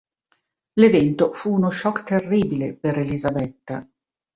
[0.79, 3.87] L'evento fu uno shock terribile per Elisabetta.